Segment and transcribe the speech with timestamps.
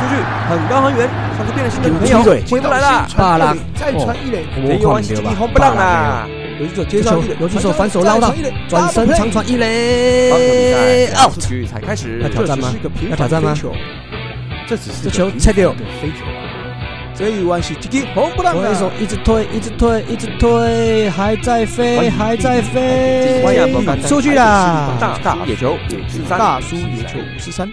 [0.00, 0.14] 出去，
[0.48, 3.06] 很高很远，像是变了心的女朋友回不来了。
[3.16, 6.26] 巴拉，再传一垒，没有关系，红不让啦。
[6.58, 8.34] 游击手接上一垒，游击手反手捞到，
[8.68, 11.38] 转身长传一垒，out。
[11.70, 12.72] 才开始，要挑战吗？
[13.10, 13.54] 要挑战吗？
[14.66, 15.72] 这只是这球菜掉。
[15.72, 16.48] 飞球啊！
[17.14, 23.42] 这一弯是击红不让投手一直推，一直推，一直推，还在飞，还在飞，
[24.08, 24.90] 出去啦！
[24.98, 27.70] 大叔野球五十三，大叔野球五十三，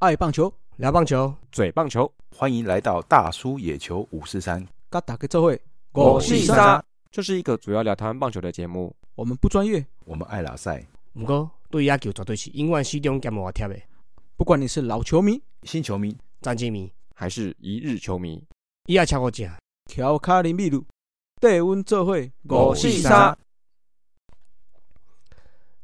[0.00, 0.50] 爱棒球，
[0.82, 4.66] 聊棒球，嘴棒球，欢迎来到大叔野球五四三。
[4.90, 8.92] 嘎打个这会，我是沙，这是一个主要聊台湾棒球的节目。
[9.14, 10.84] 我们不专业，我们爱老赛。
[11.12, 13.76] 不过对野球绝对是永远始终兼无贴的。
[14.36, 16.92] 不管你是老球迷、新球迷、战绩迷。
[17.14, 18.44] 还是一日球迷，
[18.86, 19.48] 伊也超过正，
[19.86, 20.84] 乔卡林秘鲁，
[21.40, 22.18] 带阮做伙
[22.48, 23.38] 五四三。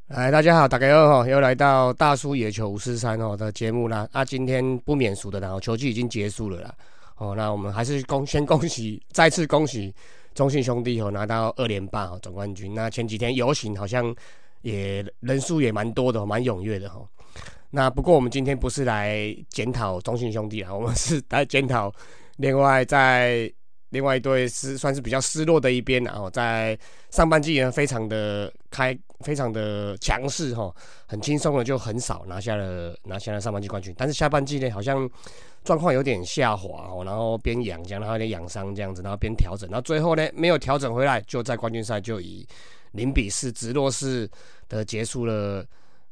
[0.08, 4.08] 哎，大家好，大家好，又来到大叔野球五四三哦的节目啦。
[4.10, 6.74] 啊，今天不免俗的啦，球季已经结束了啦。
[7.18, 9.94] 哦，那我们还是恭先恭喜，再次恭喜
[10.34, 12.72] 中信兄弟哦拿到二连霸哦总冠军。
[12.74, 14.14] 那前几天游行好像
[14.62, 17.06] 也人数也蛮多的，蛮踊跃的哈。
[17.68, 21.92] 那不过我们今天不是来检讨中信兄弟啊，我们是来检讨
[22.38, 23.52] 另外在
[23.90, 26.78] 另外一队是算是比较失落的一边，然后在
[27.10, 30.74] 上半季呢非常的开，非常的强势哈，
[31.06, 35.08] 很轻松的就很少拿下了拿下了上半季冠军，但是下半季呢好像
[35.64, 42.46] 状况有点下滑哦，然后边养这样，然后有点养伤这样子，然后边调整，然后最后呢没有调整回来，就在冠军赛就以
[42.92, 44.28] 零比四直落式
[44.68, 45.64] 的结束了。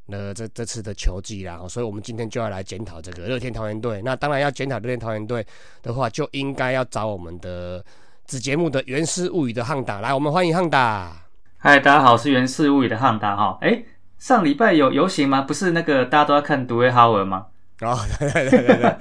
[0.08, 4.00] 那这这次的球季啦，所以我们今天就要来检讨这个乐天桃园队。
[4.04, 5.44] 那当然要检讨乐天桃园队
[5.82, 7.84] 的话，就应该要找我们的
[8.24, 11.12] 子节目的原始物语的汉达来，我们欢迎汉达。
[11.58, 13.58] 嗨，大家好，我是原始物语的汉达哈。
[13.60, 13.82] 哎，
[14.18, 15.42] 上礼拜有游行吗？
[15.42, 17.46] 不是那个大家都要看独威哈尔吗？
[17.80, 18.96] 哦， 对对对对对。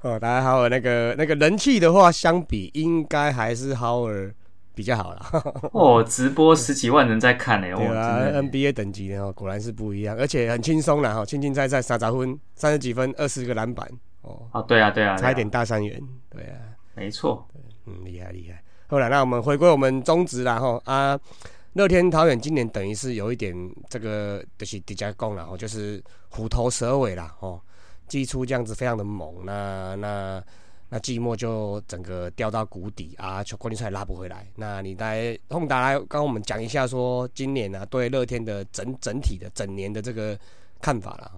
[0.00, 4.34] 哦，大家好，那个那个人气的话，相比应该还是哈尔。
[4.74, 5.26] 比较好了。
[5.72, 13.88] 哦，直播十几万人在看呢， 对啊，NBA 等级的哦，果然是不一样，而且很轻松了哈，轻轻在在撒杂分，三十几分，二十个篮板
[14.22, 16.00] 哦，啊，对啊，对啊，差一点大三元，
[16.30, 16.56] 对啊，
[16.94, 17.46] 没错，
[17.86, 18.62] 嗯，厉害厉害。
[18.86, 21.18] 后来那我们回归我们宗旨了哈啊，
[21.74, 23.54] 乐天桃园今年等于是有一点
[23.88, 27.60] 这个就是底加攻了哦，就是虎头蛇尾啦哦，
[28.08, 30.42] 季初这样子非常的猛，那那。
[30.90, 34.46] 那季末就整个掉到谷底啊，球冠军赛拉不回来。
[34.56, 40.36] 那你来洪达来跟我们讲一下，说今年呢对乐天的整整体的整年的这个
[40.82, 41.30] 看法了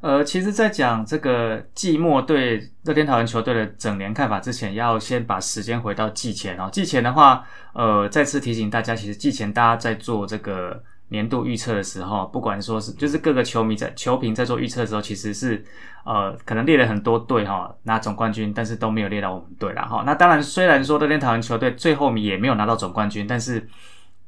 [0.00, 6.68] 呃，其实，在讲这个季末对乐天桃园球队的整年看法之前，要先把时间回到季前哦。
[6.70, 10.82] 季前的话，呃，再次提醒大家，其实季前大家在做这个。
[11.08, 15.62] 年度预测的时候，不管说是就是各个球迷在球评在做预测的时候，其实是
[16.04, 20.02] 呃可能列了很多队哈拿总冠军，但是都没有列到我们队了哈。
[20.06, 23.68] 那当然，虽然说乐天桃园球队最后也没有拿到总冠军，但是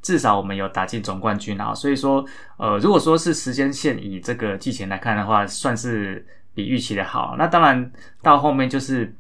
[0.03, 1.75] 至少我们有打进总冠军啊。
[1.75, 2.25] 所以说
[2.59, 7.37] 呃，如果说是时间线以这个季前来看的话，算是比预期的好。
[7.39, 7.91] 那当然
[8.23, 9.17] 到后面就是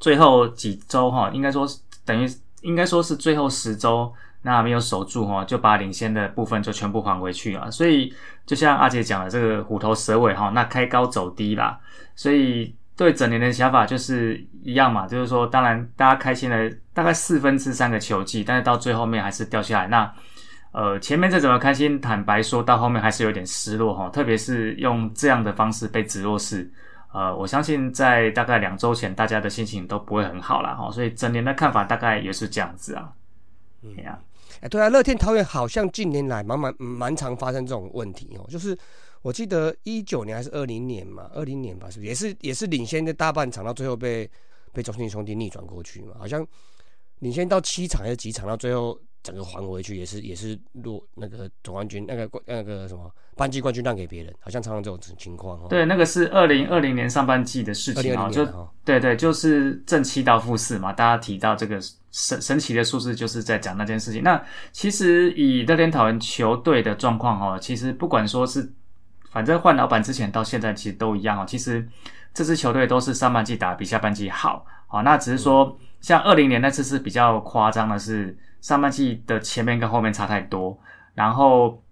[0.00, 1.68] 最后几周哈，应该说
[2.04, 2.26] 等于
[2.62, 4.12] 应该说是最后十周。
[4.46, 7.68] 那没有守住哈，就把领先的部分就全部还回去了。
[7.68, 8.14] 所以
[8.46, 11.76] 就像阿杰讲的，这个虎头蛇尾哈，那开高走低啦。
[12.14, 19.88] 所以对整年的想法就是一样嘛，就是说，当然大家开心了大概四分之三个球季，但是到最后面还是掉下来。
[19.88, 20.14] 那
[20.70, 26.70] 呃，前面再怎么开心，坦白说到后面还是有点失落哈，特别是用这样的方式被直落式，
[27.12, 30.90] 呃，我相信在大概两周前，大家的心情都不会很好了哈。
[30.90, 33.10] 所以整年的看法大概也是这样子啊，
[34.60, 38.46] 哎，对啊，乐天桃园好像近年来蛮蛮蛮常发生这种问题哦。
[38.48, 38.76] 就是
[39.22, 44.28] 我记得一九年还是二零年嘛，二零年吧，是不是也是也是领先的大半场，到最后被
[44.72, 46.14] 被中信兄弟逆转过去嘛？
[46.18, 46.46] 好像
[47.18, 55.66] 领先到七场还是几场，到最后整个还回去，也是也是落那个总冠军那个那个什么半季冠军让给别人，好像常常这种情况哦。
[55.68, 58.46] 对，那个是二零二零年上半季的事情啊，就
[58.84, 61.80] 对对，就是正七到负四嘛，大家提到这个。
[62.12, 64.22] 神神奇的数字就是在讲那件事情。
[64.22, 64.42] 那
[64.72, 68.72] 其实以热天讨论球队的状况哦，其实不管说是，
[69.30, 71.44] 反正换老板之前到现在其实都一样哦。
[71.46, 71.86] 其实
[72.32, 78.34] 这支球队都是上半季打比下半季好，好，那只是说像二零年那次是比较夸张的是
[78.66, 80.76] 上半季的前面跟后面差太多。
[81.14, 81.82] 然后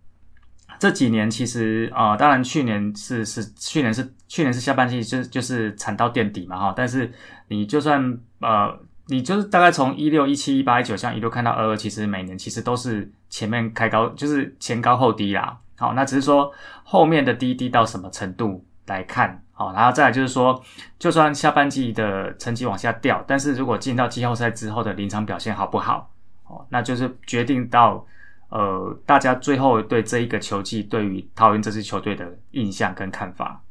[0.78, 6.74] 这几年其实啊，当然去年是是去年是去年是下半季就就是惨到垫底嘛哈。
[6.76, 7.12] 但是
[7.48, 8.78] 你就算呃。
[9.06, 15.58] 你就是大概从一六一七一八一九，像一路看到二二，其实每年其实都是前面开高，就是前高后低啦。
[15.76, 16.50] 好，那只是说
[16.82, 20.58] 后面的低低到什么程度，来看，好，然后再来就是说，
[20.98, 26.10] 就算下半季的成绩往下掉，但是如果进到季后赛之后的临场表现好不好，
[26.46, 28.06] 哦，那就是决定到
[28.48, 33.62] 呃大家最后对这一个球季对于桃园这支球队的印象跟看法。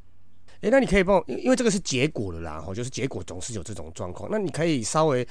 [0.62, 5.28] 哎，那你可以帮我，因因为这个是结果了啦，哦，就是结果总是有这种状况，那你可以稍微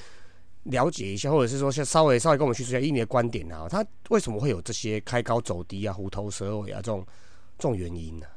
[0.65, 7.03] 了解一下，或者是说，先稍微稍微跟我们叙述一下，以你的观点啊，他为什么会有这些开高走低啊、虎头蛇尾啊这种
[7.57, 8.27] 这种原因呢？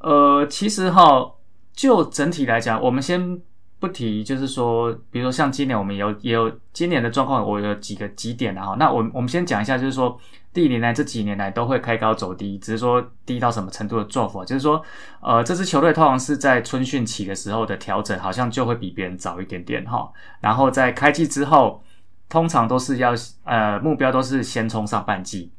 [0.00, 1.34] 呃，其实哈，
[1.72, 3.40] 就整体来讲，我们先
[3.80, 8.76] 不提，就是说，比如说像今年我们有也有今年的状况，我有几个几点啊。
[8.78, 10.20] 那我我们先讲一下，就是说，
[10.52, 14.82] 第一年来这几年来都会开高走低，只是说低到什么程度的做法，就是说，
[15.22, 20.12] 呃，这支球队通常是在春训期的时候的调整，好像就会比别人早一点点哈。
[20.40, 21.82] 然后在开季之后，
[22.28, 25.50] 通常都是要呃目标都是先冲上半季。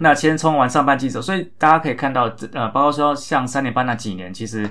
[0.00, 4.68] 那先冲完上半季之后，所以大家可以看到，呃，包括说像三年半那几年，其实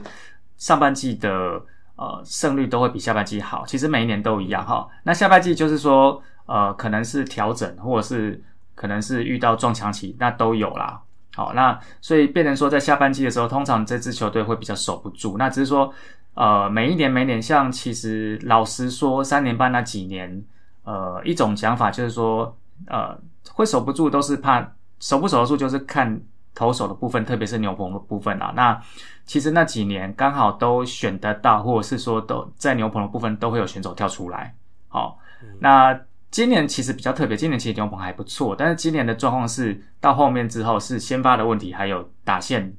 [0.57, 1.61] 上半季的
[1.97, 3.65] 呃胜率都会比下半季好。
[3.67, 4.87] 其实每一年都一样哈。
[5.03, 8.41] 那下半季就是说，呃，可能是调整，或者是
[8.73, 11.01] 可能是遇到撞墙期，那都有啦。
[11.35, 15.37] 好，那所以变成说，在下半季的时候，通常这支球队会比较守不住。
[15.37, 15.93] 那只是说，
[16.33, 20.43] 呃，每一年每年，像其实老实说，三年半那几年，
[20.83, 22.57] 呃，一种讲法就是说，
[22.87, 23.15] 呃，
[23.51, 24.67] 会守不住都是怕。
[24.99, 26.19] 守不守得住，就是看
[26.55, 28.51] 投手的部分，特别是牛棚的部分啊。
[28.55, 28.81] 那
[29.27, 34.55] 其实那几年刚好都选得到，或者是说都在牛棚的部分都会有选手跳出来。
[34.87, 35.19] 好，
[35.59, 35.99] 那
[36.31, 42.73] 今年其实比较特别，今年其实牛棚还不错，但是今年的状况是到后面之后是先发的问题，还有打线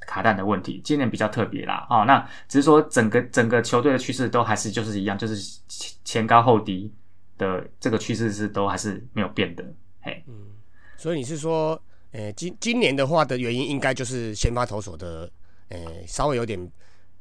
[0.00, 0.80] 卡弹的问题。
[0.84, 1.86] 今年比较特别啦。
[1.88, 5.60] 哦，那只是说整个整个球队的趋势都还是就是一样，就是
[6.04, 6.92] 前高后低
[7.38, 9.64] 的这个趋势是都还是没有变的。
[10.00, 10.34] 嘿，嗯。
[10.96, 11.80] 所以你是说，
[12.12, 15.28] 诶，今今年的话的原因，应该就是先发投手的，
[15.72, 16.70] 诶，稍微有点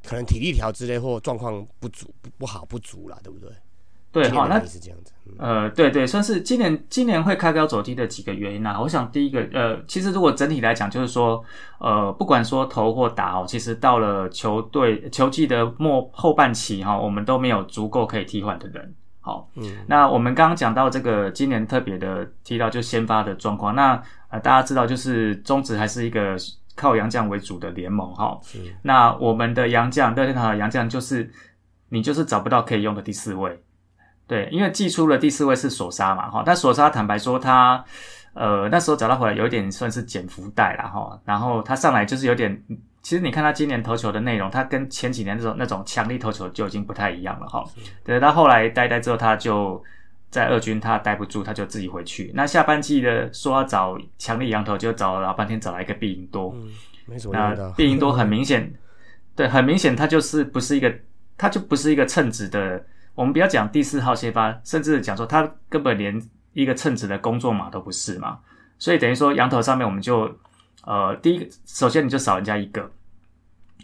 [0.06, 3.50] 可能体力条之类或状况不足、不不好、不足了，对不对？
[4.12, 5.14] 对，好，那是这样子。
[5.38, 8.78] 呃，对对，算是今年今年会开标走低的几个原因啊。
[8.82, 11.42] 我想第一个，呃，其实如果整体来讲，就是说，
[11.80, 18.94] 呃，不管说投或打哦，其实到了球队球季的末后半期哈，我们都没有足够可以替换的人。
[19.22, 23.94] 好，嗯，那我们刚刚讲到这个今年特别的提到就先发的状况，那
[24.28, 26.36] 呃大家知道就是中职还是一个
[26.76, 28.40] 靠洋将为主的联盟哈，
[28.82, 31.30] 那我们的洋将乐天堂的洋将就是
[31.90, 33.62] 你就是找不到可以用的第四位，
[34.28, 37.84] 对，因为寄出了第四位是索沙嘛哈，但索沙坦白说他
[38.34, 42.64] 呃那时候找到回来有点算是减福袋了哈，然后他上来就是有点。
[43.04, 47.66] 其实你看他今年投球的内容，他跟前几年那种那种强力投球就已经不太一样了哈。
[48.04, 49.84] 对，他后来待待之后，他就
[50.32, 52.32] 在二军他待不住，他就自己回去。
[52.34, 56.52] 那下半季的说要找强力羊头，就找了老半天，找来一个毕营多。
[56.56, 56.70] 嗯，
[57.06, 58.74] 没什么那毕营多很明显，
[59.36, 60.92] 对，很明显他就是不是一个，
[61.38, 62.84] 他就不是一个称职的。
[63.14, 66.20] 我们不要讲第四号先发，甚至讲说他根本连
[66.54, 68.40] 一个称职的工作码都不是嘛。
[68.80, 70.34] 所以等于说羊头上面我们就。
[70.84, 72.92] 呃，第一个，首先你就少人家一个。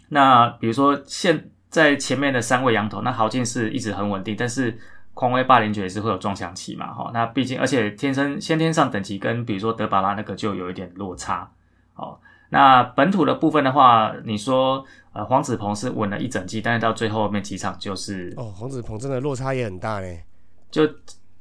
[0.08, 4.76] 那比如说现在前面的三位羊头，那豪进是一直很稳定，但是
[5.18, 7.10] 匡威霸凌爵也是会有撞墙期嘛，哈。
[7.12, 11.50] 那毕竟而且天生先天上等级跟比如说德巴拉那个就有一点落差。
[11.96, 12.16] 哦，
[12.50, 20.22] 那本土的部分的话，你说呃黄子鹏是稳了一整季，但是到最后面几场就是哦，黄子鹏真的落差也很大嘞，
[20.70, 20.88] 就。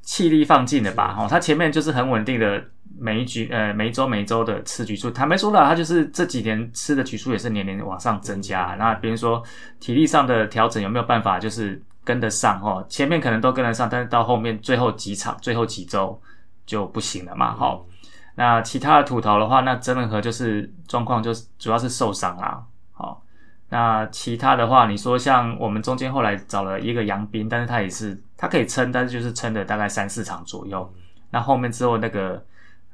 [0.08, 1.14] 气力放尽了吧？
[1.20, 2.64] 哦，他前面就是很稳定的
[2.98, 5.12] 每一局，呃，每一周每一周的吃局数。
[5.12, 8.74] 坦白说了，他就是这几年吃的局数也是年年往上增加。
[8.80, 9.44] 那比如说
[9.82, 12.62] 体力上的调整有没有办法就是跟得上？
[12.64, 16.18] 哦，前面可能都跟得上，但是到后面最后几场、最后几周
[16.66, 17.54] 就不行了嘛。
[17.54, 17.86] 好，
[18.36, 22.64] 那其他的土头的话，那真的和就是状况就是主要是受伤啦。
[22.94, 23.22] 好。
[23.70, 30.90] 那其他的话，你说像我们中间后来找了一个杨斌，但是他也是他可以撑，但是就是撑的大概三四场左右。
[31.32, 32.42] 那后面之后那个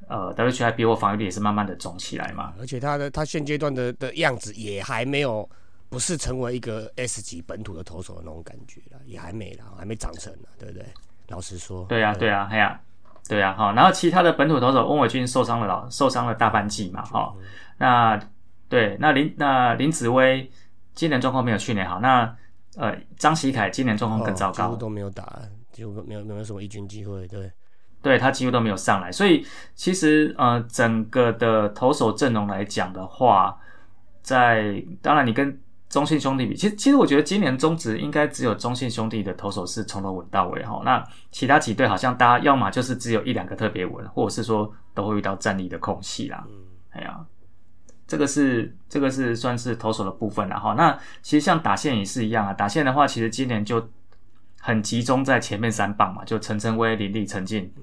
[0.08, 2.51] 呃 w h i 比我防御力也是慢慢的肿起来嘛。
[2.60, 5.48] 而且他的他现阶段的的样子也还没有
[5.93, 10.83] 不是成为一个 S 级本土的投手的那种感觉了，也还没啦，还没长成呢，对不对？
[11.27, 11.85] 老实说。
[11.85, 12.81] 对呀，对呀，哎呀，
[13.27, 13.71] 对呀，好。
[13.73, 17.31] 然后其他的本土投手翁伟俊受伤了，老受伤了大半季嘛，哈。
[17.77, 18.19] 那
[18.67, 20.50] 对，那林那林子威。
[20.95, 22.38] 今年状况没有去年好，那
[22.75, 25.39] 呃张喜凯今年状况更糟糕，几乎都没有打，
[25.71, 27.51] 就没有没有什么一军机会，对，
[28.00, 33.57] 对他几乎都没有上来，所以其实呃整个的投手阵容来讲的话，
[34.21, 35.59] 在当然你跟
[35.93, 46.55] 中信兄弟比，其实其实我觉得今年中职应该只有中信兄弟的投手是从头稳到尾哈，那其他几队好像大家要么就是只有一两个特别稳，或者是说都会遇到战力的空隙啦，嗯
[46.93, 47.23] 哎呀。
[48.05, 50.73] 这个是这个是算是投手的部分了哈。
[50.73, 53.88] 那其实像打线也是一样啊，打线的话，其实今年就
[54.59, 57.73] 很集中在前面三棒嘛，就陈晨威、林立、陈进，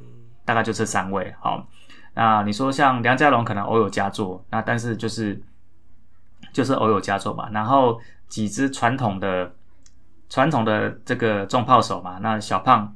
[0.45, 1.35] 大概就这三位。
[1.41, 1.67] 好，
[2.15, 5.41] 那你说像梁家龙可能偶有佳作，那但是就是
[6.53, 7.49] 就是偶有佳作嘛。
[7.51, 9.53] 然后几支传统的
[10.29, 12.95] 传统的这个重炮手嘛，那小胖。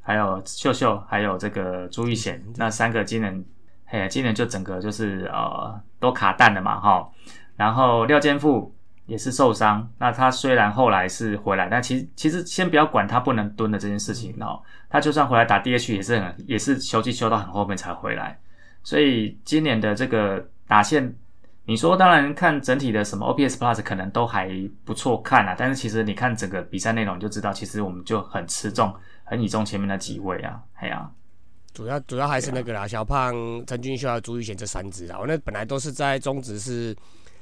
[0.00, 3.44] 还有秀秀，还有这个朱玉贤，那三个今年，
[3.84, 7.06] 嘿，今年就整个就是呃都卡弹了嘛，哈。
[7.56, 18.40] 然后廖建富也是受伤，那他虽然后来是回来，但其其实先不要管他不能蹲的这件事情哦，他就算回来打 DH 也是很也是休季休到很后面才回来，
[18.82, 21.14] 所以今年的这个打线，
[21.68, 24.50] 你说当然看整体的什么 OPS Plus 可能都还
[24.86, 28.92] 不错看啊，但是其实你看整个比赛内容就知道，其实我们就很吃重。
[29.24, 31.10] 很倚重前面那几位啊，哎呀，
[31.74, 33.34] 主要主要还是那个啦，小胖、
[33.66, 36.96] 陈俊秀、朱玉贤这三支啊，我那本来都是在中职是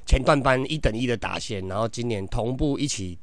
[0.04, 3.16] 前段班一等一的打线，然后今年同步一起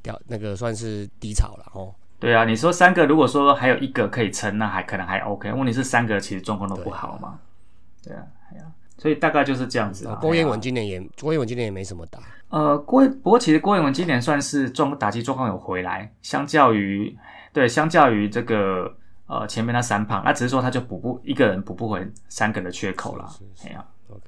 [0.00, 1.94] 掉那个算是低潮了哦。
[2.18, 5.52] 对啊，你说三个，如果说还有一个可以撑，那还可能还 OK。
[5.52, 7.38] 问题是三个其实状况都不好嘛。
[8.02, 8.24] 对啊，
[8.98, 10.06] 所以大概就是这样子。
[10.20, 12.20] 郭彦文今年也郭彦文今年也没什么打。
[12.50, 17.16] 呃，郭不过其实郭彦文今年算是状打击状况有回来，相较于。
[17.50, 18.94] 对，相较于这个
[19.26, 23.28] 呃前面那三胖，那只是说他就补不一个人补不回三个的缺口了。
[23.64, 24.24] 哎呀，OK，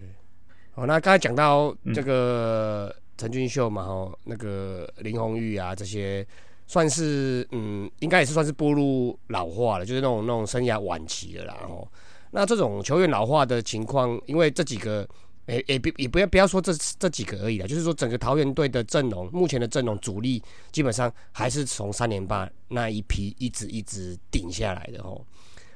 [0.73, 6.27] 好，那刚才讲到这个陈俊秀嘛，哈，那个林红玉啊，这些
[6.67, 11.57] 算是嗯，应该也是算是步入老化了，就是那种那种生涯晚期了啦。
[11.69, 11.87] 哦，
[12.30, 15.08] 那这种球员老化的情况，因为这几个。
[15.46, 25.20] 诶诶，别也不要不要说这这几个而已啦，就是说整个桃园队的阵容，目前的阵容主力基本上还是从三连霸那一批一直一直顶下来的哦。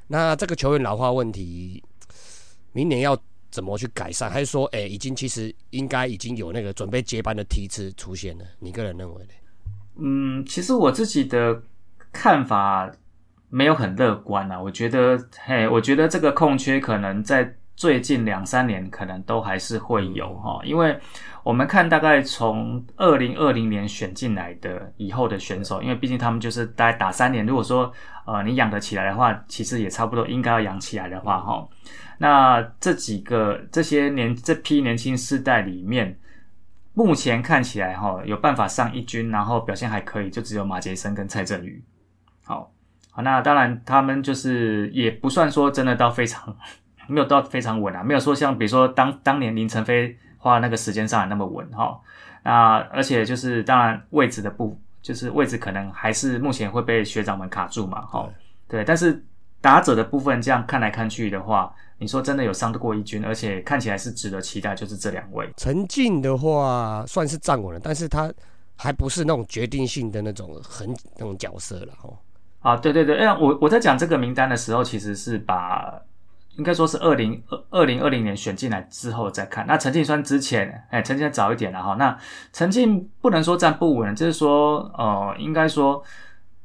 [0.07, 1.83] 那这个球员老化问题，
[2.71, 3.19] 明年要
[3.51, 4.31] 怎么去改善？
[4.31, 8.45] 还是说，诶，已经其实应该已经有那个准备接班的梯次出现了？
[8.61, 9.31] 你个人认为呢？
[9.97, 11.61] 嗯，其实我自己的
[12.13, 12.95] 看法
[13.55, 14.61] 没有很乐观啊。
[14.61, 17.55] 我觉得，嘿，我觉得这个空缺可能在。
[17.77, 20.97] 最近两三年可能都还是会有哈，因为
[21.43, 27.93] 我们看大概从二零二零年选进来的以后的选手，因为毕竟他们就是大概打三年，如果说
[28.27, 31.69] 呃你养得起来的话，其实也差不多应该要养起来的话哈，
[32.19, 36.17] 那这几个这些年这批年轻世代里面，
[36.93, 41.83] 目前看起来哈有办法上一军，然后表现还可以，就只有马杰森跟蔡振宇。
[43.15, 46.55] 好，那当然他们就是也不算说真的到非常。
[47.07, 52.01] 没有到非常稳啊，没有说像比如说当当年林晨飞花那个时间上来那么稳哈。
[52.43, 58.27] 那而且就是当然位置的不就是位置可能还是目前会被学长们卡住嘛哈。
[58.67, 59.23] 对，但是
[59.61, 65.47] 打者的部分这样看来看去的话，你说真的有伤得过一军，而且看起来是值得期待，就是这两位。
[65.59, 68.33] 陈静的话算是站稳了，但是他
[68.77, 72.09] 还不是那种决定性的那种很那种角色了哈。
[72.65, 76.01] 啊，对对对，哎，我我在讲这个名单的时候，其实是把。
[76.57, 81.97] 应该说是二零二二零二零年选进来之后再看，那陈静川之前，哎，陈静早一点了哈。
[81.99, 82.17] 那
[82.53, 86.01] 陈静不能说站不稳，就是说，呃，应该说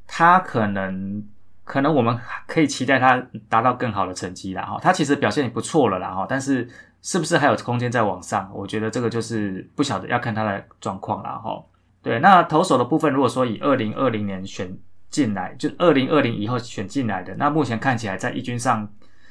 [0.06, 1.24] 他可能
[1.64, 2.16] 可能我们
[2.46, 4.78] 可以期待他达到更好的成绩了哈。
[4.80, 6.70] 他其实表现也不错了啦哈，但是
[7.02, 8.48] 是不是还有空间再往上？
[8.54, 11.60] 我觉得这个就是不晓得要看他的状况了哈。
[12.04, 14.78] 对，那投手的部分，如果说以二零二零年选
[15.10, 18.88] 进来，就二零二零以后选进来的，那目前看起来在一军上。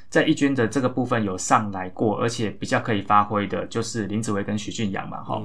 [0.09, 5.39] 在一军的这个部分有上来过，而且比较可以发挥的，就是林子维跟徐俊阳嘛，哈。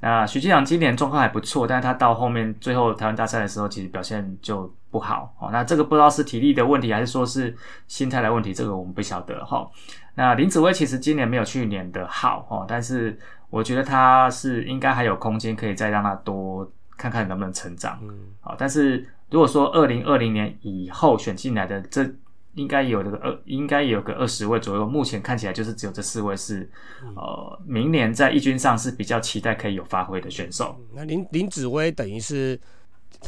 [0.00, 5.50] 那徐俊阳今年状况还不错，但是他到后面最后台湾大赛的时候，其实表现就不好，哦。
[5.52, 7.54] 那这个不知道是体力的问题，还是说是
[7.88, 9.70] 心态的问题，这个我们不晓得，哈。
[10.14, 13.18] 那林子威其实今年没有去年的好，哦，但是
[13.50, 16.66] 我觉得他是应该还有空间可以再让他多
[16.96, 18.54] 看看能不能成长，嗯，好。
[18.56, 22.14] 但是如果说二零二零年以后选进来的这。
[22.56, 24.86] 应该有这个二，应该有个二十位左右。
[24.86, 26.66] 目前看起来就是只有这四位是，
[27.14, 30.74] 呃，明年在一军上是比较期待可以有发挥的选手。
[30.94, 32.58] 那林林子威等于是，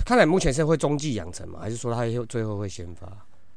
[0.03, 1.61] 看来目前是会中继养成嘛？
[1.61, 3.07] 还是说他最后会先发？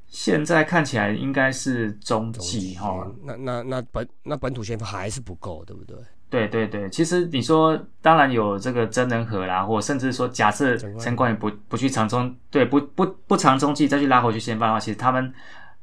[0.07, 3.09] 现在看起来应该是中继哈。
[3.23, 5.95] 那那那本那本土先发还是不够，对不对？
[6.31, 15.31] 对对对，其实你说当然有这个真人和啦，或甚至说假设陈冠宇不不去长中，对不不不长中继再去拉回去先发的话，其实他们。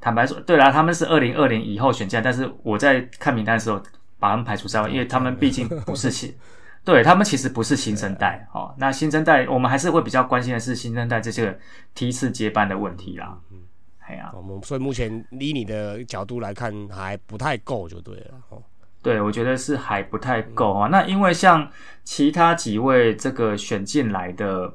[0.01, 3.83] 坦白说，对啦，他们是二零二零以后选进，但是我在看名单的时候
[4.21, 6.33] 把他们排除在外，因为他们毕竟不是新，
[6.87, 8.73] 对他们其实不是新生代哦。
[8.79, 11.59] 那新生代我们还是会比较关心的是新生代这些个
[11.97, 13.37] 梯次接班的问题啦。
[13.51, 13.59] 嗯，
[14.07, 18.63] 哎呀，我们所以目前以你的角度来看还不太够就对了哦。
[19.09, 20.87] 对，我觉得是还不太够啊。
[20.89, 21.67] 那因为像
[22.05, 24.71] 其他几位这个选进来的，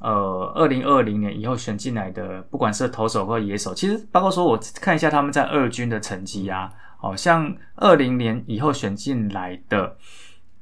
[0.00, 9.98] 呃，二零二零年以后选进来的，不管是投手或野手，其实包括说我看一下他们在二军的成绩啊，好像二零年以后选进来的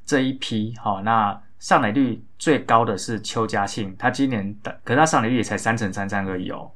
[0.04, 6.72] 这一批，好，那上垒率最高的是邱家庆，他今年的，可是他上垒率也才三成三三而已哦。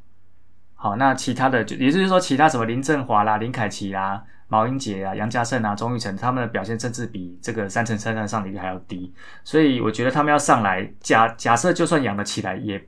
[0.76, 9.12] 好，那其他的就也就是说，其他什么林振华啦、林凯奇啦、毛英杰啊、杨家胜啊、钟玉成，他们的表现甚至比这个三成三三上垒率还要低，
[9.42, 12.80] 所以我觉得他们要上来，假假设就算养得起来，也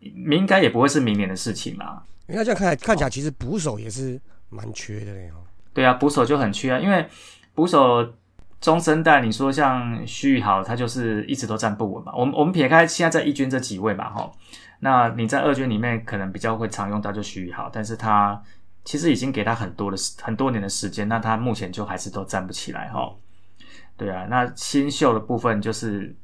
[0.00, 2.02] 应该也不会是明年的事情啦。
[2.26, 5.44] 你看这样看来看起来，其实捕手也是蛮缺的嘞哦。
[5.72, 7.06] 对啊，捕手就很缺啊，因为
[7.54, 8.14] 捕手
[8.60, 12.12] 中生代，你说像徐宇豪，他就是一直都站不稳嘛。
[12.16, 14.30] 我们我们撇开现在在一军这几位嘛，哈。
[14.80, 18.42] 那你在二军里面可能比较会常用到就徐宇豪，但是他
[18.84, 23.14] 其实已经给他很多的很多年的时间，那他目前就还是都站不起来哈。
[23.96, 26.14] 对啊，那新秀的部分就是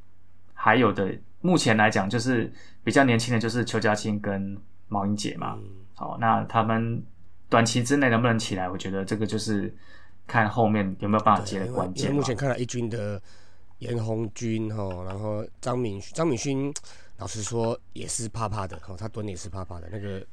[0.54, 2.52] 还有的，目前来讲就是
[2.84, 4.56] 比较年轻的，就是邱家庆跟
[4.88, 5.58] 毛英杰嘛。
[5.94, 7.02] 好，那他们
[7.48, 9.74] 短期之内能不能起来，我觉得这个就是
[10.26, 12.12] 看后面有没有办法接的关键。
[12.12, 13.20] 目前看来一军的
[13.78, 16.72] 严红军哈，然后张敏张敏勋。
[17.18, 18.96] 老实说，也是怕怕的哦。
[18.96, 20.26] 他蹲也是怕怕的，那个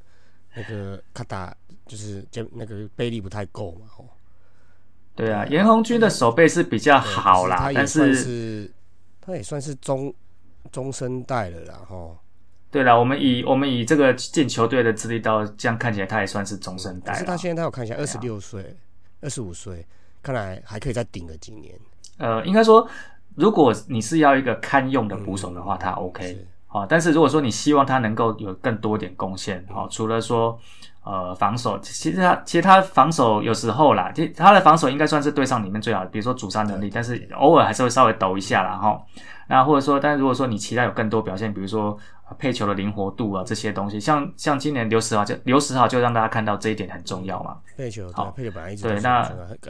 [0.55, 1.53] 那个卡达
[1.87, 4.05] 就是肩那个背力不太够嘛哦。
[5.15, 8.71] 对啊，严红军的手背是比较好啦，但是
[9.19, 10.13] 他也算是中
[10.71, 12.15] 中生代了啦哈。
[12.69, 17.13] 对了，我们以我们以这个进球队的资历到这样看起来，他也算是中生代。
[17.13, 18.75] 可是他现在他我看一下，二十六岁，
[19.21, 19.83] 二十五岁，
[20.21, 21.73] 看来还可以再顶个几年。
[22.17, 22.87] 呃，应该说，
[23.35, 26.45] 如果你是要一个堪用的捕手的话，他 OK。
[26.67, 30.59] 好，但是如果说你希望他能够有更多点贡献，好，除了说
[31.07, 39.01] 呃防守，其实他其实他防守有时候啦，其他的防守应该算是队上里面最好的，比如说主杀能力，但是偶尔还是会稍微抖一下啦，哈。
[39.49, 41.97] 那或者说，但是如果说你期待有更多表现，比如说
[42.37, 47.57] 配球的灵活度啊这些东西，像像今年刘十豪就刘十豪就让大家看到这一点很重要嘛。
[47.77, 49.21] 配球好，配球本来一直对那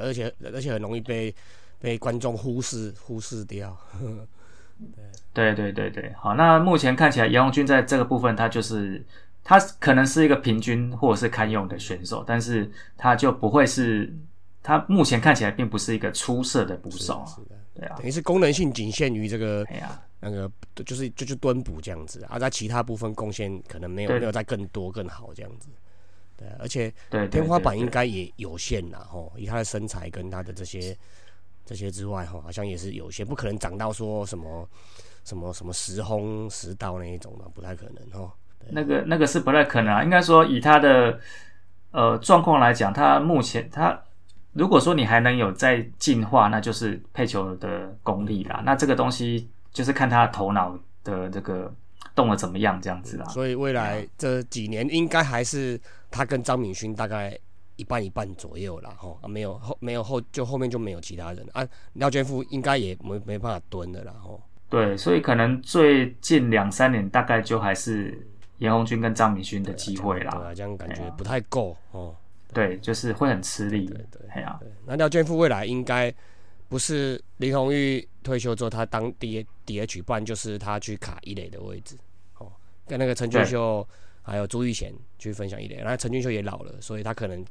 [0.01, 1.33] 而且而且很容易被
[1.79, 3.77] 被观众忽视忽视掉。
[5.33, 9.05] 对对对对，好，那目前看起来杨红军在这个部分，他就是
[9.47, 14.13] 他可能是一个平均或者是堪用的选手，但是他就不会是，
[14.62, 17.25] 他目前看起来并不是一个出色的捕手，
[17.73, 19.65] 对啊，等于是功能性仅限于这个，
[20.19, 20.51] 那个
[20.86, 25.69] 就是就是蹲捕这样子，而在其他部分贡献可能没有没有再更多更好这样子，
[26.36, 26.93] 对，而且
[27.31, 30.97] 天花板应该也有限呐，吼，以他的身材跟他的这些。
[31.65, 34.65] 这些之外，哈，好像也是有限不可能长到说什么
[35.25, 38.33] 什么什么十轰十刀那一种的，不太可能，哈。
[38.69, 40.03] 那个那个是不太可能啊。
[40.03, 41.19] 应该说，以他的
[41.91, 43.99] 呃状况来讲，他目前他
[44.53, 48.61] 如果说你还能有在进化，那就是配球的功力啦。
[48.65, 51.73] 那这个东西就是看他头脑的这个
[52.15, 53.25] 动的怎么样，这样子啦。
[53.25, 57.37] 所以未来这几年应该还是他跟张敏勋大概。
[57.79, 61.63] 一半一半左右啦，吼啊，没有后没有后就后面就没有其他人啊。
[61.93, 64.41] 廖建富应该也没没办法蹲的啦，吼。
[64.67, 68.19] 对，所以可能最近两三年大概就还是
[68.57, 70.31] 严红军跟张明勋的机会啦。
[70.31, 72.15] 对啊，这样感觉不太够哦。
[72.53, 73.85] 对，就是会很吃力。
[73.85, 76.13] 对对，哎呀，那廖俊富未来应该
[76.67, 81.97] 不是林红玉退休之后他当 D D H，不然就是他去卡一垒的位置，
[82.37, 82.51] 哦，
[82.85, 83.87] 跟那个陈俊秀
[84.21, 85.75] 还有朱玉贤去分享一垒。
[85.77, 87.45] 然后陈俊秀也老了，所以他可能。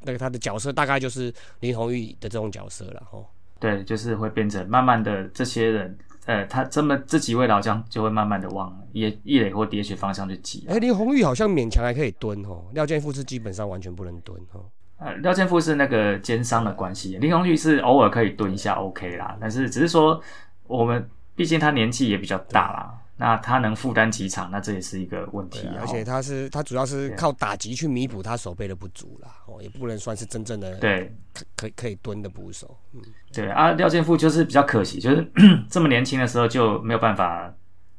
[0.00, 3.26] 那个他的角色大概就是林红玉的这种角色了哦。
[3.58, 5.98] 对，就是会变成慢慢的这些人，
[6.28, 10.66] 呃，他这么这几位老将就会慢慢的往也一垒或 DH 方向去挤。
[10.68, 14.60] 哎，林红玉好像勉强还可以蹲哦，廖健富是基本上完全不能蹲哦。
[14.98, 20.20] 呃，廖健富是那个肩伤的关系，林红玉是偶尔可以蹲一下 OK 啦，但是只是说
[20.66, 22.94] 我们毕竟他年纪也比较大啦。
[23.20, 24.48] 那他能负担几场？
[24.50, 25.68] 那这也是一个问题。
[25.80, 32.78] 而且他是他主要是靠打击去弥补他手背的不足啦，哦，也不能算是真正的对可可可以蹲的捕手。
[32.92, 33.02] 嗯，
[33.32, 35.28] 对啊，廖建富就是比较可惜，就是
[35.68, 37.52] 这么年轻的时候就没有办法，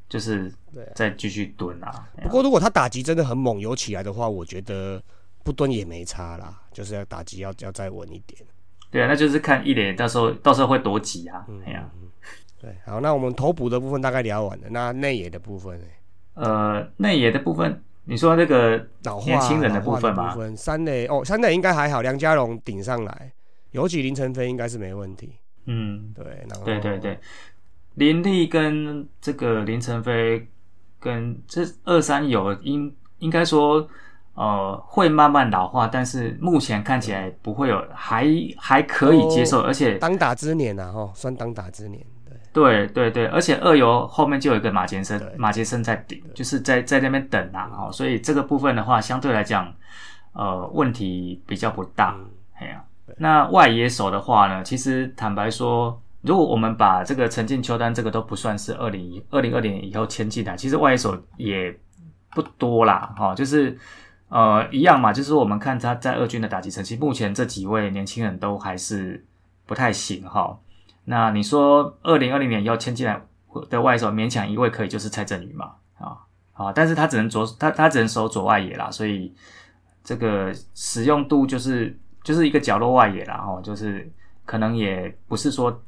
[0.08, 0.50] 就是
[0.96, 2.08] 再继续蹲啊。
[2.24, 5.04] 不过如果他打击真的很猛有起来的话，我觉得
[5.44, 8.42] 不蹲也没差啦，就是要打击要要再稳一点。
[8.90, 11.90] 对啊，那就是看一脸到时候到时候会多挤啊，哎呀。
[12.62, 15.86] 对，好，那我们头补的部分大概聊完了，那内野的部分呢？
[16.34, 20.36] 呃，内野的部分，你说那个老年轻人的部分吗？
[20.56, 23.32] 三垒哦，三垒应该还好，梁家荣顶上来，
[23.72, 25.34] 尤其林晨飞应该是没问题。
[25.68, 27.18] 嗯，对，然后对对对，
[27.96, 30.46] 林立跟这个林晨飞
[31.00, 33.88] 跟这二三有应应该说，
[34.34, 38.26] 呃会慢慢老化，但是目前看起来不会有，还
[38.58, 42.06] 还可以接受，而且当打之年呐，哈，算当打之年。
[42.52, 49.74] 对对对，而且二游后面就有一个马杰森对，马杰森在顶，就是在在那边等啊，哦，所以这个部分的话，相对来讲，
[50.34, 52.16] 呃，问题比较不大。
[52.18, 52.30] 嗯。
[52.60, 52.84] 哎呀、
[53.18, 61.74] 那外野手的话呢，其实坦白说，如果我们把这个陈进秋单这个都不算是二零二零二零以后签进来，其实外野手也
[62.32, 63.78] 不多啦，哈、就是
[64.28, 69.26] 呃一样嘛，就是我们看他在二军的打击成绩，目前这几位年轻人都还是
[69.66, 70.60] 不太行哈、
[71.12, 73.20] 那你说二零二零年要签进来
[73.68, 76.16] 的外手，勉强一位可以就是蔡振宇嘛，啊
[76.54, 79.34] 啊，但是他只能左他他只能守左外野啦，所以
[80.04, 84.08] 这个使用度就是就是一个角落外野啦，哦，就是
[84.46, 85.82] 可能也不是说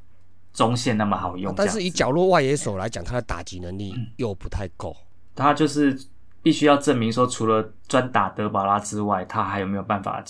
[0.54, 4.98] 中线那么好用但是以角落外野手来讲，他的打击能力嗯又不太够。
[5.36, 5.96] 他就是
[6.42, 10.24] 必须要证明说，除了专打德保拉之外，他还有没有办法，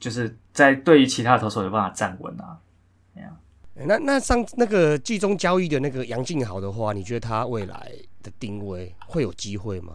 [0.00, 2.58] 就是在对于其他投手有办法站稳啊？
[3.14, 3.30] 欸
[3.74, 7.90] 那那上那个季中交易的那个杨敬豪的话，你觉得他未来
[8.22, 9.94] 的定位会有机会吗？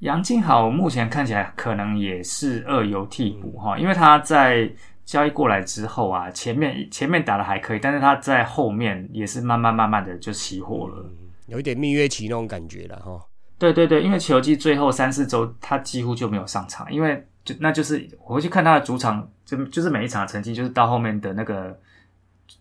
[0.00, 4.70] 杨敬豪目前看起来可能也是二游替补哈，因为他在
[5.04, 11.04] 交易过来之后啊，前面前面打的还可以，但是他在后面也是慢慢慢慢的就熄火了。
[11.46, 13.20] 有一点蜜月期那种感觉了哈。
[13.58, 21.78] 对对对，因为球季最后三四周他几乎就没有上场，因为就那就是我会去看他的主场，就就是每一场的成绩，就是到后面的那个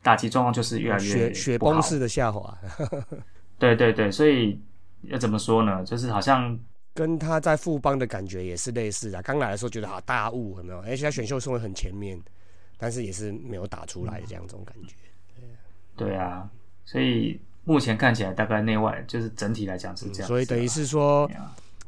[0.02, 2.58] 打击状况就是越来越雪雪崩式的下滑，
[3.58, 4.60] 对对对，所以
[5.04, 5.84] 要怎么说呢？
[5.86, 6.58] 就是好像
[6.94, 9.22] 跟他在富邦的感觉也是类似的。
[9.22, 10.80] 刚来的时候觉得好大雾，有没有？
[10.82, 12.20] 而且他选秀顺位很前面，
[12.78, 14.96] 但是也是没有打出来的这样一种感觉。
[15.96, 16.50] 对啊，
[16.86, 21.30] 所以目前看起来大概内外就是整体来讲是这样所以等于是说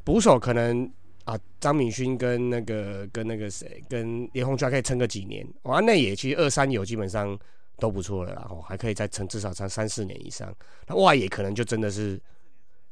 [0.04, 0.90] 捕手可能
[1.24, 7.38] 啊，张敏勋跟那个跟那个谁跟连红圈可以撑个几年，哇，内野其实二三有基本上
[7.82, 10.48] 都不错了啦，哦，还可以再撑至少撑三四年以上。
[10.88, 12.22] 那外野可能就真的是，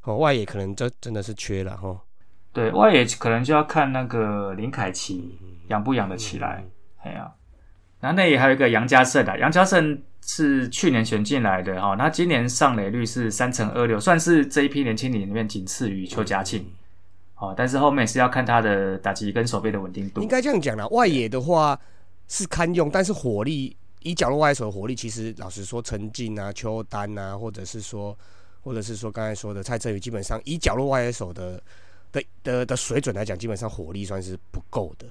[0.02, 1.96] 哦，外野可能这真的是缺了哈。
[2.52, 6.66] 对外野可能就要看那个林凯奇养不养得起来，
[7.04, 7.32] 哎呀、
[8.00, 16.66] 然后内野还有一个杨家胜啊，杨家胜是去年选进来的哈，他今年上垒率是三成二六，算是这一批年轻人里面仅次于邱家庆。
[17.36, 20.28] 哦，但是后面是要看他的打击跟手背的稳定度应。
[20.28, 21.80] 该这样讲啦，外野的话
[22.28, 28.18] 是堪用，但是火力以角落外野手的火力，其实老实说，陈进啊、邱丹啊，或者是说，
[28.62, 31.62] 或者是说刚才说的蔡振宇，基本上以角落外野手的
[32.12, 35.08] 的的的水准来讲，基本上火力算是不够的。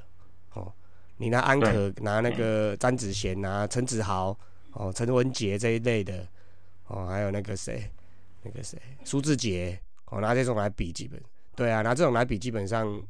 [0.54, 0.72] 哦，
[1.16, 4.36] 你拿安可，拿那个詹子贤，拿陈子豪，
[4.72, 6.26] 哦，陈文杰这一类的，
[6.86, 7.90] 哦，还有那个谁，
[8.42, 11.20] 那个谁，苏志杰，哦，拿这种来比，基本
[11.54, 13.00] 对啊，拿这种来比，基本上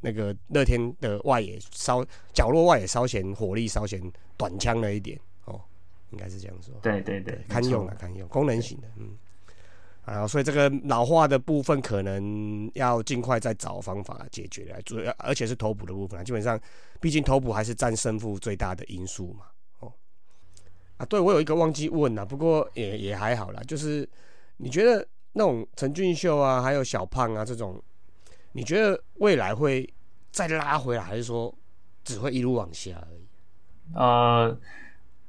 [0.00, 4.00] 那个乐天的外野稍角落外野稍显火力稍显
[4.40, 5.60] 短枪了一点哦，
[6.10, 6.74] 应该是这样说。
[6.80, 9.16] 对对对，堪用了，堪用，功能型的，嗯。
[10.06, 16.24] 啊，所以这个老化的部分可能要尽快再找方法解决来，主要而且是头补的部分啊。
[16.24, 16.58] 基本上，
[17.00, 19.44] 毕竟头补还是占胜负最大的因素嘛。
[19.80, 19.92] 哦，
[20.96, 23.62] 啊，对我有一个忘记问了，不过也也还好啦。
[23.68, 24.08] 就是
[24.56, 27.80] 你觉得那种陈俊秀啊，还有小胖啊这种，
[28.52, 29.88] 你觉得未来会
[30.32, 31.54] 再拉回来，还是说
[32.02, 33.28] 只会一路往下而已？
[33.94, 34.56] 呃，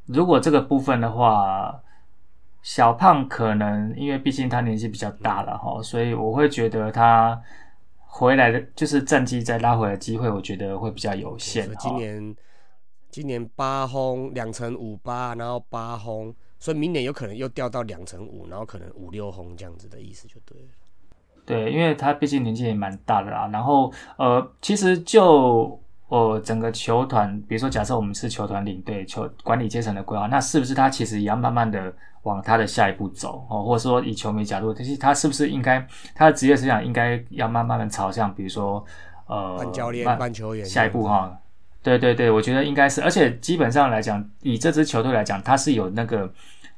[0.06, 1.82] 如果这个部分的话，
[2.62, 7.42] 小胖可能因为毕竟他年纪比较大了哈，所以我会觉得他
[8.06, 11.70] 回来的就是战绩再拉回来的机会，我觉得会比较有限。
[11.80, 12.36] 今年
[13.10, 20.68] 今年八轰两成五八，然后八轰，所以明年有可能又掉到两成五，然后可能五六轰这样子的意思就对了。
[21.44, 23.50] 对，因为他毕竟年纪也蛮大的啦。
[23.52, 25.81] 然后呃，其实就
[26.12, 31.92] 呃整个球团，比如说假设我们是球团领队、球管理阶层的规划，那是不是他其实也要慢慢的
[32.24, 33.64] 往他的下一步走哦？
[33.64, 38.86] 或者说以球迷角度，其实他是不是应该他的职业思想应该要慢慢的朝向，比如说
[39.28, 41.34] 呃办教练、慢办球员，下一步哈。
[41.82, 46.30] 对对对，我觉得应该是，而且基本上来讲，以这支球队来讲，他是有那个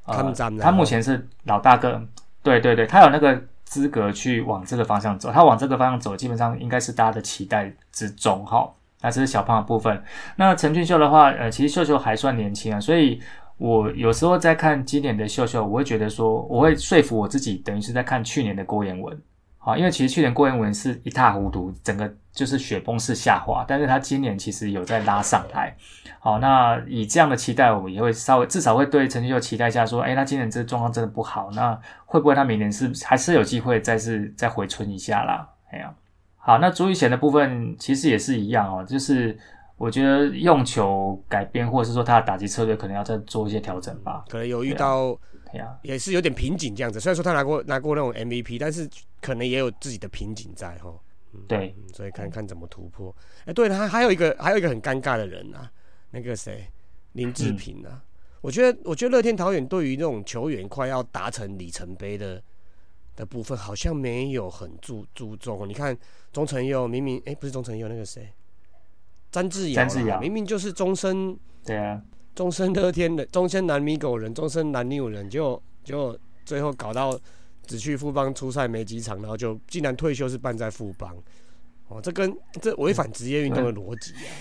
[0.06, 2.00] 呃他目前是老大哥，
[2.44, 8.72] 对对对，他有那个资格去往这个方向走，他往这个方向走，基本上应该是大家的期待之中哈。
[9.04, 10.02] 那这是小胖的部分。
[10.38, 13.22] 那陈俊秀的话，呃，其实秀秀还算年轻啊，所以
[13.58, 19.22] 我有时候在看今年的秀秀，我会觉得说，我会说服我自己，等于是在看去年的郭彦文。
[19.58, 25.74] 好，因为其实去年郭彦文是一塌糊涂，整个就是雪崩式下滑，但是他今年其实有在拉上来。
[26.20, 35.48] 好，那以这样的期待，我们也会稍微至少会对陈俊秀期待一下，说，哎，他今年这个状况真的不好，那会不会他明年是还是有机会再是再回春一下啦？
[35.72, 35.94] 哎呀、
[36.46, 39.38] 好，那朱一贤的部分其实也是一样哦，就是
[39.78, 44.26] 我觉得用球改变，或者是说他的打击策略可能要再做一些调整吧。
[44.28, 45.18] 可能有遇到
[45.84, 47.00] 也是有点瓶颈这样子。
[47.00, 48.90] 虽然说他拿过拿过那种 MVP，但是
[49.22, 50.94] 可能也有自己的瓶颈在哈。
[51.48, 53.16] 对，嗯所以看看怎么突破。
[53.46, 55.72] 哎、对了，还还有一个还有一个很尴尬的人啊，
[56.12, 56.68] 那个谁
[57.14, 58.04] 林志平啊。
[58.42, 62.44] 我觉得我觉得乐天桃园对于那种球员快要达成里程碑的
[63.16, 65.68] 的部分，好像没有很注注重。
[65.68, 65.98] 你看
[66.32, 68.34] 钟成佑明明哎、不是钟成佑那个谁，
[69.32, 70.20] 詹志尧，詹志尧。
[70.20, 72.02] 明明就是终身对啊，
[72.36, 77.20] 终身乐天的终身南米狗人，终身南纽人，就就最后搞到
[77.66, 81.16] 只去富邦出赛没几场，然后就竟然退休是办在富邦，
[81.88, 84.32] 哦，这跟这违反职业运动的逻辑啊，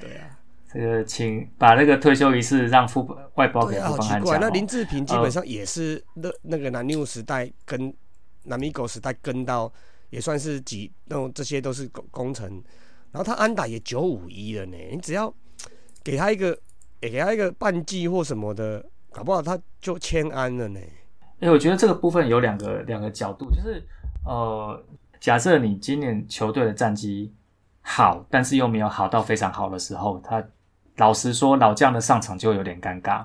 [0.00, 0.39] 对啊，
[0.72, 3.04] 这个请把那个退休仪式让副
[3.34, 4.38] 外包给对啊，副好奇怪。
[4.38, 7.92] 那林志平基本上也是那那个南纽时代跟
[8.44, 9.72] 南米狗时代跟到，
[10.10, 12.48] 也算是几那种这些都是工工程，
[13.10, 15.32] 然后他安打也九五一了呢，你只要
[16.04, 16.56] 给他一个，
[17.00, 20.80] 也给他一个半季或什么的，搞不好他就签安了呢。
[21.40, 23.84] 哎、我觉得这个部分有两个两个角度，就是
[24.24, 24.84] 呃，
[25.18, 27.34] 假设你今年球队的战绩
[27.80, 30.46] 好，但是又没有好到非常好的时候，他
[31.00, 33.24] 老实说，老将的上场就有点尴尬。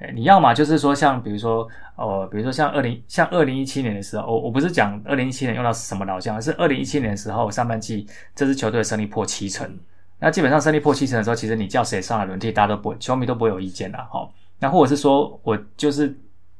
[0.00, 9.78] 哎，你要么就是说像比如说呃，比如说像二零像二零一七年的时候，我我不是讲二零一七年用到什么老将，而是二零一七年的时候上半季这支球队的胜利破七成，
[10.18, 14.08] 那基本上胜利破七成的时候，其实你叫谁上来轮替，大家都不会，球迷都不会有意见啦。
[14.10, 14.28] 哈。
[14.58, 16.12] 那或者是说我就是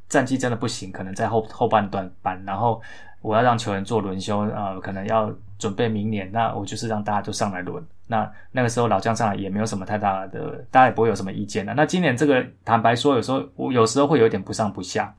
[0.09, 2.81] 战绩真的不行，可能在后后半段班，然后
[3.21, 5.33] 我要让球员做轮休，呃，可能要
[5.65, 7.83] 准备明年，那我就是让大家都上来轮。
[8.07, 11.73] 那那个时候老将上来也没有什么太大的，大家也不会有什么意见的。
[11.73, 15.15] 那今年这个坦白说，有时候我有时候会有点不上不下。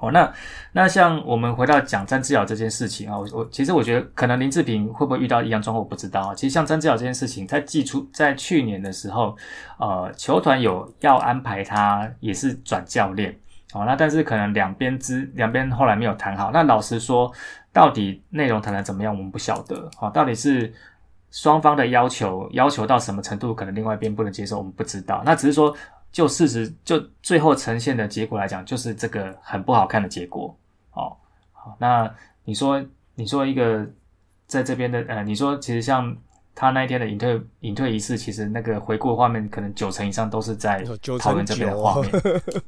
[0.00, 0.32] 哦，那
[0.72, 6.34] 那像我们回到讲詹志尧这件事情啊，我我其实我觉得可能林志平会不会遇到一样状况，我不知道啊。
[6.34, 9.36] 其实像詹志尧这件事情，在季初在去年的时候，
[9.78, 13.38] 呃，球团有要安排他也是转教练，
[13.74, 16.50] 哦，那但是可能两边之两边后来没有谈好。
[16.52, 17.32] 那老实说，
[17.72, 19.90] 到底内容谈的怎么样，我们不晓得。
[19.96, 20.72] 好、到底是
[21.30, 25.22] 双方的要求要求到什么程度，可能另外一边不能接受，我们不知道。
[25.24, 25.74] 那只是说，
[26.10, 30.54] 就事实就最后呈现的结果来讲，就是这个很不好看的结果。
[30.92, 31.16] 哦，
[31.52, 32.12] 好，那
[32.44, 33.86] 你说你说一个
[34.46, 36.16] 在这边的呃，你说其实像。
[36.54, 42.12] 他那一天的隐退隐退仪式，其实那个回顾画面，可能九成以上都是在九成桃园这边的九画面。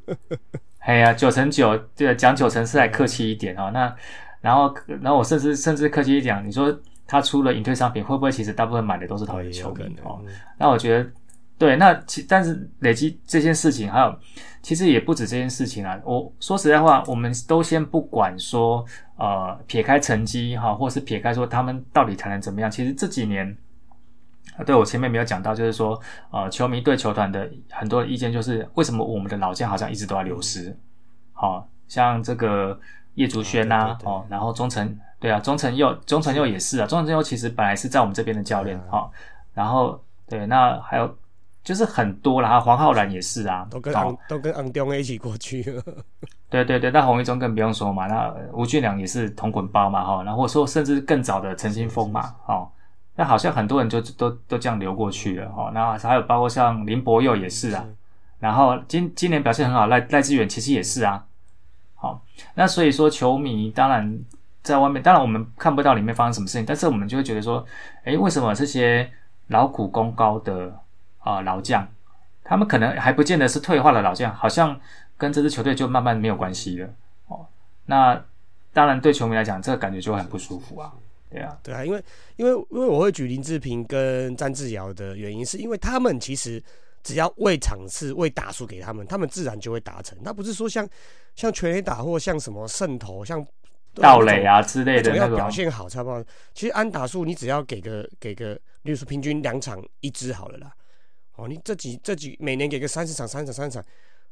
[0.80, 3.70] 哎呀，九成九，对，讲九成是来客气一点哦。
[3.74, 3.94] 那
[4.44, 10.20] 然后，然后我甚至甚至客气一点，你说他出了隐退商品，会不会其实大部分买的都是桃园球迷哦？
[10.58, 11.10] 那我觉得，
[11.56, 14.14] 对，那其但是累积这件事情，还有
[14.60, 15.98] 其实也不止这件事情啊。
[16.04, 18.84] 我说实在话，我们都先不管说，
[19.16, 23.56] 呃，撇开成绩哈，或是撇开说他们到底谈的怎么样，其实这几年。
[24.56, 30.76] 啊，对我前面没有讲到，就是说，呃，球迷对球团的很多的意见就是，为什么我们的老将好像一直都在流失？
[31.32, 32.78] 好、像这个
[33.14, 39.10] 叶竹轩呐、哦，然后中诚，对啊，中诚佑，中诚佑也是啊，中诚佑其实本来是在我们这边的教练，嗯哈、
[39.52, 41.16] 然后对，那还有
[41.62, 44.16] 就是很多啦，黄浩然也是啊，都跟哦。
[44.28, 45.62] 都跟昂东一起过去。
[45.70, 45.82] 了。
[46.50, 52.68] 对对对，那洪一中更不用说嘛，那呃吴俊良也是同滚包嘛，哈，然后说甚至更早的陈新峰嘛，哦，
[53.16, 57.84] 那好像很多人就都都这样流过去了，哦，那还有包括像林柏佑也是啊，
[58.38, 61.24] 然后今今年表现很好，赖赖志远其实也是啊，
[62.04, 62.22] 好、
[62.54, 64.18] 那所以说球迷当然
[64.62, 67.64] 在外面，当然我们看不到里面发生什么事情，但是我们就会觉得说，
[68.04, 69.10] 诶，为什么这些
[69.46, 70.78] 劳苦功高的
[71.20, 71.88] 啊、老将，
[72.42, 74.78] 他们可能还不见得是退化的老将，好像
[75.16, 76.88] 跟这支球队就慢慢没有关系了
[77.28, 77.46] 哦。
[77.86, 78.22] 那
[78.74, 80.92] 当然对球迷来讲，这个感觉就很不舒服啊，
[81.30, 82.04] 对啊，对啊，因为
[82.36, 86.62] 因为因为我会举林志平跟詹志尧的原因，是因为他们其实
[87.04, 90.18] 只要喂场次、喂打数给他们，他们自然就会达成。
[90.24, 90.88] 他不是说像
[91.36, 93.46] 像全垒打或像什么胜投、像
[93.94, 96.24] 盗垒啊之类的那种，表现好差不多。
[96.52, 100.72] 其实安打数你只要给个给个，例如说平均两场一支好了啦。
[101.36, 103.84] 哦，你这几这几每年给个三十场、三十场、三十场，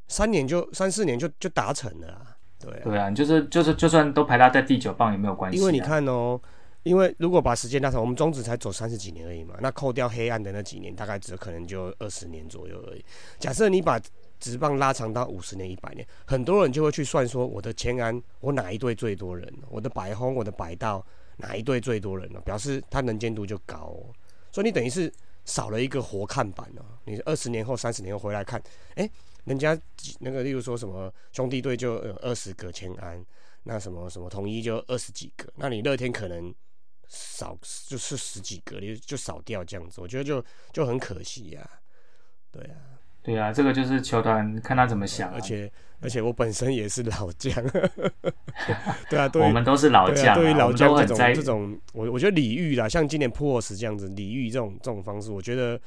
[0.08, 2.36] 三年就三四年就就达成了啦。
[2.58, 6.40] 对啊，对啊，就是就是就算都排他在第九棒也没有关系、啊，因为你看哦，
[6.82, 13.04] 因为如果把时间拉长，我们中职才走三十几年而已嘛，那扣掉黑暗的那几年，大概只可能就二十年左右而已。
[13.38, 14.00] 假设你把
[14.40, 19.48] 直棒拉长到五十年、一百年，很多人就会去算说，我的千安，我哪一队最多人？
[19.70, 21.04] 我的百轰，我的百道，
[21.36, 22.40] 哪一队最多人呢？
[22.40, 23.96] 表示他能见度就高、
[24.50, 25.12] 所以你等于是
[25.44, 26.82] 少了一个活看板哦。
[27.04, 28.60] 你二十年后、三十年后回来看，
[28.96, 29.08] 哎、
[29.44, 29.78] 人家
[30.18, 33.24] 那个，例如说什么兄弟队就有二十个千安，
[33.62, 36.52] 那什么什么统一就二十几个，那你乐天可能
[37.12, 41.70] 少就是十几个，就就少掉这样子，我觉得就就很可惜呀、
[42.50, 42.76] 对啊，
[43.22, 45.70] 对啊，这个就是球团看他怎么想、啊，而且
[46.00, 47.52] 而且我本身也是老将，
[49.10, 55.78] 对啊，对我们都是老将、对于老将这种这种，我我觉得礼遇啦，像今年普尔斯这样子礼遇这种这种方式，我觉得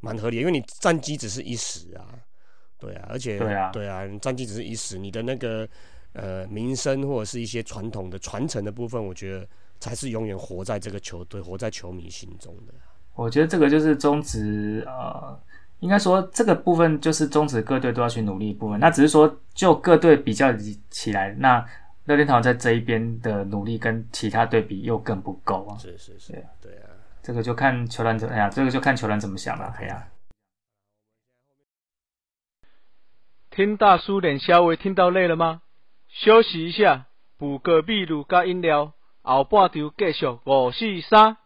[0.00, 2.06] 蛮合理的，因为你战绩只是一时啊，
[2.78, 5.66] 对啊，而且对啊对啊，你战绩只是一时，你的那个
[6.12, 9.48] 呃名声或者是一些传统的传承的部分，我觉得
[9.80, 12.74] 才是永远活在这个球队、活在球迷心中的。
[13.14, 15.38] 我觉得这个就是中职，呃，
[15.80, 18.80] 应该说这个部分就是中职各队都要去努力的部分。
[18.80, 20.52] 那只是说就各队比较
[20.90, 21.64] 起来，那
[22.06, 25.78] 乐天堂在这一边的努力跟其他队比又更不够啊。
[25.78, 26.90] 是是是对啊，对啊，
[27.22, 30.08] 这个就看球员怎么，哎呀，这个就看球员怎么想了，哎呀。
[33.50, 35.62] 听大叔脸稍微听到累了吗？
[36.08, 37.06] 休息一下，
[37.38, 38.92] 补个秘鲁加饮料，
[39.24, 41.38] 后半场继续五四三。